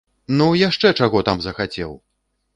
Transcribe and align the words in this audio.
Ну, 0.37 0.47
яшчэ 0.61 0.91
чаго 1.03 1.23
там 1.29 1.45
захацеў! 1.47 1.97